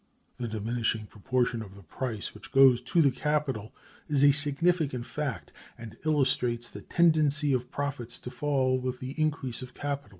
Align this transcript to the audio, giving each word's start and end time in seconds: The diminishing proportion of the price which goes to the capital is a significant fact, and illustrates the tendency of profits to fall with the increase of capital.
The 0.39 0.47
diminishing 0.47 1.05
proportion 1.05 1.61
of 1.61 1.75
the 1.75 1.83
price 1.83 2.33
which 2.33 2.51
goes 2.51 2.81
to 2.81 3.03
the 3.03 3.11
capital 3.11 3.71
is 4.09 4.23
a 4.23 4.31
significant 4.31 5.05
fact, 5.05 5.53
and 5.77 5.95
illustrates 6.05 6.67
the 6.71 6.81
tendency 6.81 7.53
of 7.53 7.69
profits 7.69 8.17
to 8.17 8.31
fall 8.31 8.79
with 8.79 8.99
the 8.99 9.11
increase 9.21 9.61
of 9.61 9.75
capital. 9.75 10.09